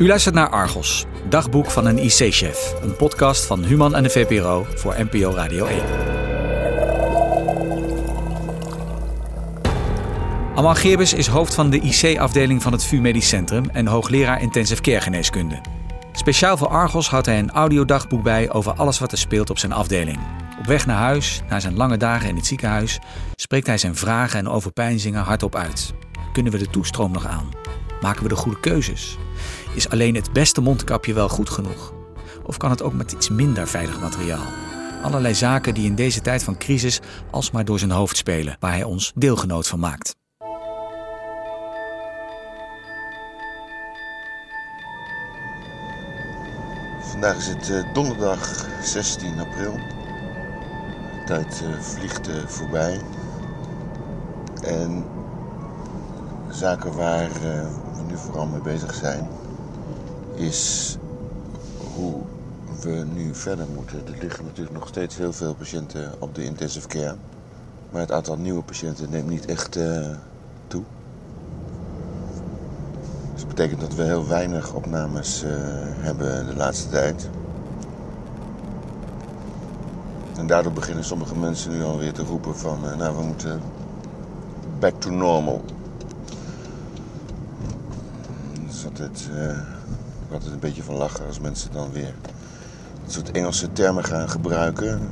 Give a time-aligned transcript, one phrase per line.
[0.00, 2.74] U luistert naar Argos, dagboek van een IC-chef.
[2.82, 5.82] Een podcast van Human en de VPRO voor NPO Radio 1.
[10.54, 14.82] Amal Geerbes is hoofd van de IC-afdeling van het VU Medisch Centrum en hoogleraar intensive
[14.82, 15.60] care geneeskunde.
[16.12, 19.72] Speciaal voor Argos houdt hij een audiodagboek bij over alles wat er speelt op zijn
[19.72, 20.18] afdeling.
[20.58, 22.98] Op weg naar huis, na zijn lange dagen in het ziekenhuis,
[23.34, 25.92] spreekt hij zijn vragen en overpeinzingen hardop uit.
[26.32, 27.69] Kunnen we de toestroom nog aan?
[28.00, 29.18] Maken we de goede keuzes?
[29.74, 31.92] Is alleen het beste mondkapje wel goed genoeg?
[32.44, 34.46] Of kan het ook met iets minder veilig materiaal?
[35.02, 38.84] Allerlei zaken die in deze tijd van crisis alsmaar door zijn hoofd spelen, waar hij
[38.84, 40.16] ons deelgenoot van maakt.
[47.00, 49.72] Vandaag is het uh, donderdag 16 april.
[49.72, 53.00] De tijd uh, vliegt uh, voorbij.
[54.62, 55.04] En
[56.50, 57.66] zaken waar we
[58.08, 59.28] nu vooral mee bezig zijn,
[60.34, 60.96] is
[61.94, 62.14] hoe
[62.80, 64.06] we nu verder moeten.
[64.06, 67.16] Er liggen natuurlijk nog steeds heel veel patiënten op de intensive care.
[67.90, 69.78] Maar het aantal nieuwe patiënten neemt niet echt
[70.66, 70.82] toe.
[73.32, 75.50] Dus dat betekent dat we heel weinig opnames uh,
[76.00, 77.28] hebben de laatste tijd.
[80.36, 82.78] En daardoor beginnen sommige mensen nu alweer te roepen van...
[82.98, 83.60] Nou, we moeten
[84.78, 85.60] back to normal.
[88.64, 92.14] Dat is altijd, uh, altijd een beetje van lachen als mensen dan weer...
[93.04, 95.08] een soort Engelse termen gaan gebruiken.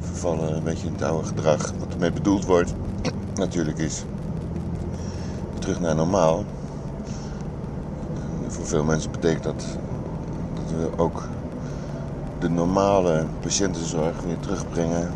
[0.00, 1.72] Vervallen een beetje in het oude gedrag.
[1.78, 2.74] Wat ermee bedoeld wordt,
[3.34, 4.04] natuurlijk is...
[5.58, 6.44] terug naar normaal
[8.46, 9.64] voor veel mensen betekent dat
[10.54, 11.28] dat we ook
[12.38, 15.10] de normale patiëntenzorg weer terugbrengen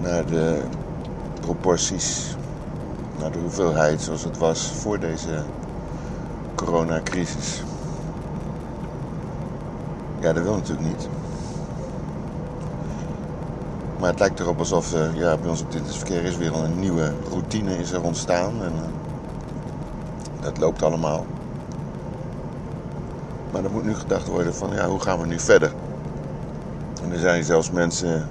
[0.00, 0.62] naar de
[1.40, 2.36] proporties,
[3.20, 5.42] naar de hoeveelheid zoals het was voor deze
[6.54, 7.62] coronacrisis.
[10.20, 11.08] Ja, dat wil natuurlijk niet.
[13.98, 16.80] Maar het lijkt erop alsof uh, ja, bij ons op dit verkeer is weer een
[16.80, 18.62] nieuwe routine is er ontstaan.
[18.62, 21.26] En uh, dat loopt allemaal.
[23.52, 25.72] Maar er moet nu gedacht worden van ja, hoe gaan we nu verder?
[27.02, 28.28] En er zijn zelfs mensen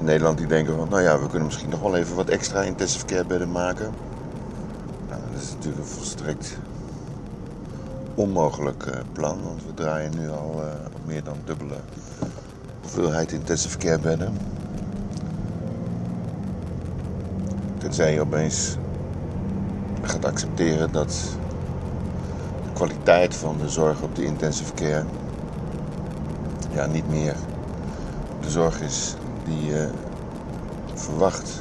[0.00, 2.62] in Nederland die denken van nou ja, we kunnen misschien nog wel even wat extra
[2.62, 3.92] intensive care bedden maken.
[5.08, 6.56] Dat is natuurlijk een volstrekt
[8.14, 10.72] onmogelijk uh, plan, want we draaien nu al uh,
[11.06, 11.76] meer dan dubbele
[12.80, 14.38] hoeveelheid intensive care bedden.
[17.78, 18.76] Tenzij je opeens
[20.02, 21.36] gaat accepteren dat
[22.72, 25.04] kwaliteit van de zorg op de intensive care
[26.72, 27.34] ja, niet meer
[28.40, 29.14] de zorg is
[29.50, 29.88] die je
[30.94, 31.60] verwacht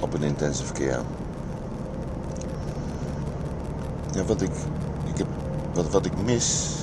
[0.00, 1.02] op een intensive care.
[4.12, 4.52] Ja, wat, ik,
[5.04, 5.26] ik heb,
[5.74, 6.76] wat, wat ik mis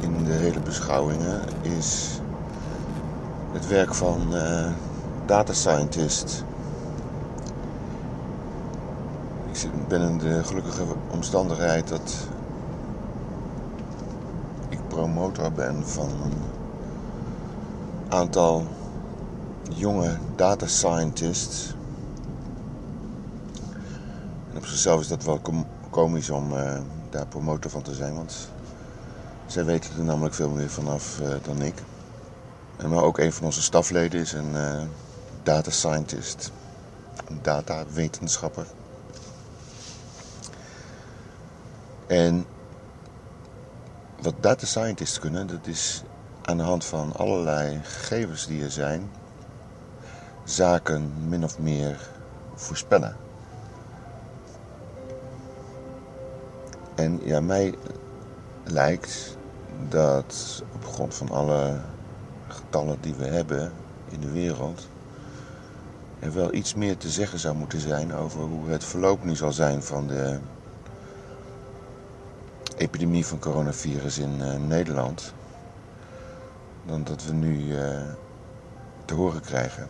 [0.00, 2.20] in de hele beschouwingen is
[3.52, 4.66] het werk van uh,
[5.26, 6.44] data scientist.
[9.52, 12.28] Ik ben in de gelukkige omstandigheid dat
[14.94, 16.32] promotor ben van een
[18.08, 18.66] aantal
[19.70, 21.74] jonge data scientists.
[24.50, 25.40] En op zichzelf is dat wel
[25.90, 26.78] komisch om uh,
[27.10, 28.48] daar promotor van te zijn, want
[29.46, 31.74] zij weten er namelijk veel meer vanaf uh, dan ik.
[32.76, 34.82] En maar ook een van onze stafleden is een uh,
[35.42, 36.52] data scientist,
[37.28, 38.66] een datawetenschapper.
[42.06, 42.46] En
[44.20, 46.02] wat data scientists kunnen, dat is
[46.42, 49.10] aan de hand van allerlei gegevens die er zijn,
[50.44, 52.10] zaken min of meer
[52.54, 53.16] voorspellen.
[56.94, 57.74] En ja, mij
[58.64, 59.36] lijkt
[59.88, 61.80] dat op grond van alle
[62.48, 63.72] getallen die we hebben
[64.08, 64.88] in de wereld,
[66.18, 69.52] er wel iets meer te zeggen zou moeten zijn over hoe het verloop nu zal
[69.52, 70.38] zijn van de
[72.76, 75.34] epidemie van coronavirus in uh, Nederland
[76.86, 78.00] dan dat we nu uh,
[79.04, 79.88] te horen krijgen.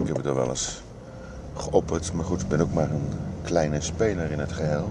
[0.00, 0.82] Ik heb het al wel eens
[1.56, 3.08] geopperd, maar goed, ik ben ook maar een
[3.42, 4.90] kleine speler in het geheel.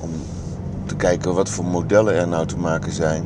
[0.00, 0.10] Om
[0.86, 3.24] te kijken wat voor modellen er nou te maken zijn.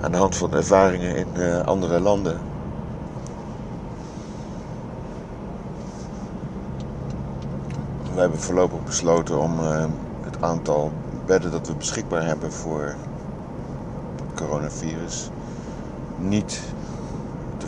[0.00, 2.38] Aan de hand van ervaringen in uh, andere landen.
[8.14, 9.84] we hebben voorlopig besloten om uh,
[10.20, 10.92] het aantal
[11.26, 12.94] bedden dat we beschikbaar hebben voor
[14.34, 15.30] coronavirus
[16.18, 16.60] niet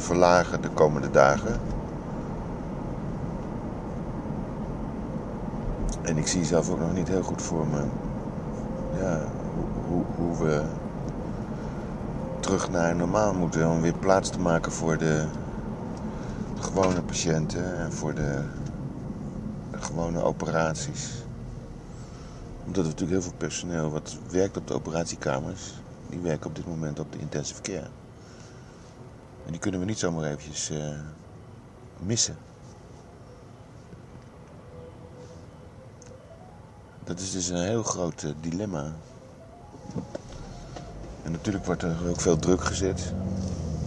[0.01, 1.61] verlagen de komende dagen.
[6.03, 7.83] En ik zie zelf ook nog niet heel goed voor me
[8.99, 9.21] ja,
[9.89, 10.63] hoe, hoe we
[12.41, 13.71] terug naar normaal moeten.
[13.71, 15.27] Om weer plaats te maken voor de,
[16.61, 18.43] gewone patiënten en voor de,
[19.71, 21.13] de, gewone operaties.
[22.65, 25.75] Omdat er natuurlijk heel veel personeel wat werkt op de operatiekamers,
[26.09, 27.89] die werken op dit moment op de intensive care.
[29.47, 30.79] En die kunnen we niet zomaar eventjes uh,
[31.99, 32.37] missen.
[37.05, 38.93] Dat is dus een heel groot uh, dilemma.
[41.23, 43.13] En natuurlijk wordt er ook veel druk gezet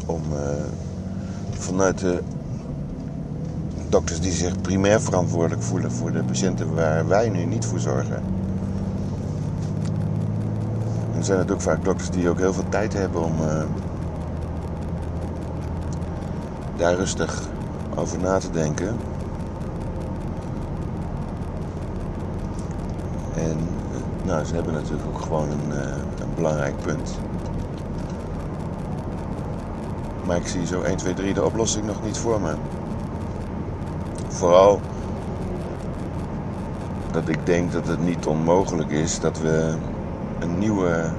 [0.06, 0.40] om uh,
[1.52, 2.24] vanuit de
[3.90, 8.24] dokters die zich primair verantwoordelijk voelen voor de patiënten waar wij nu niet voor zorgen.
[11.12, 13.36] En er zijn natuurlijk vaak dokters die ook heel veel tijd hebben om
[16.80, 17.42] daar rustig
[17.96, 18.98] over na te denken.
[23.36, 23.58] En
[24.24, 25.82] nou, ze hebben natuurlijk ook gewoon een, uh,
[26.20, 27.20] een belangrijk punt.
[30.26, 32.54] Maar ik zie zo 1, 2, 3 de oplossing nog niet voor me.
[34.28, 34.82] Vooral
[37.12, 39.74] dat ik denk dat het niet onmogelijk is dat we
[40.40, 41.12] een nieuwe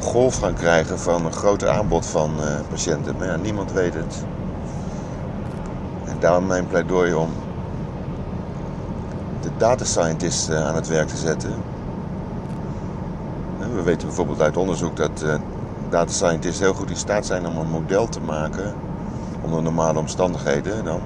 [0.00, 3.14] golf gaan krijgen van een groter aanbod van uh, patiënten.
[3.18, 4.24] Maar ja, niemand weet het.
[6.04, 7.30] En daarom mijn pleidooi om
[9.40, 11.54] de data scientists uh, aan het werk te zetten.
[13.74, 15.24] We weten bijvoorbeeld uit onderzoek dat
[15.90, 18.74] data scientists heel goed in staat zijn om een model te maken
[19.42, 21.00] onder normale omstandigheden dan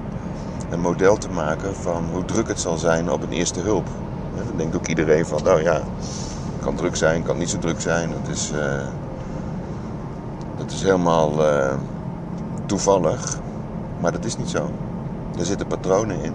[0.70, 3.86] een model te maken van hoe druk het zal zijn op een eerste hulp.
[4.34, 5.80] dan denkt ook iedereen van, nou ja,
[6.60, 8.10] kan druk zijn, kan niet zo druk zijn.
[8.10, 8.52] Dat is,
[10.56, 11.72] dat is helemaal uh,
[12.66, 13.38] toevallig.
[14.00, 14.70] Maar dat is niet zo.
[15.38, 16.32] Er zitten patronen in.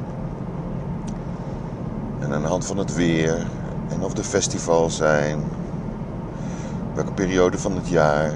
[2.19, 3.48] En aan de hand van het weer
[3.89, 5.44] en of de festivals zijn,
[6.94, 8.33] welke periode van het jaar,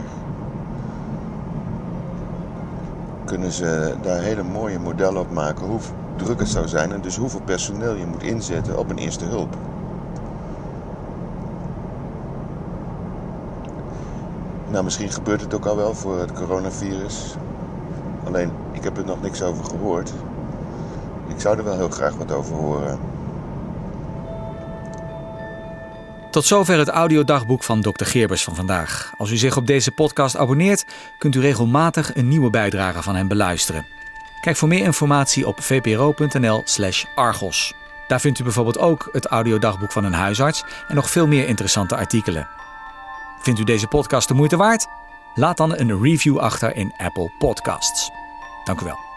[3.26, 5.80] kunnen ze daar hele mooie modellen op maken hoe
[6.16, 9.56] druk het zou zijn en dus hoeveel personeel je moet inzetten op een eerste hulp.
[14.72, 17.36] Nou, misschien gebeurt het ook al wel voor het coronavirus.
[18.24, 20.14] Alleen, ik heb er nog niks over gehoord.
[21.28, 23.00] Ik zou er wel heel graag wat over horen.
[26.32, 28.06] Tot zover het audiodagboek van Dr.
[28.06, 29.14] Geerbers van vandaag.
[29.18, 30.86] Als u zich op deze podcast abonneert,
[31.18, 33.86] kunt u regelmatig een nieuwe bijdrage van hem beluisteren.
[34.42, 37.74] Kijk voor meer informatie op vpro.nl/slash argos.
[38.08, 41.96] Daar vindt u bijvoorbeeld ook het audiodagboek van een huisarts en nog veel meer interessante
[41.96, 42.48] artikelen.
[43.40, 44.88] Vindt u deze podcast de moeite waard?
[45.36, 48.12] Laat dan een review achter in Apple Podcasts.
[48.64, 49.09] Dank u wel.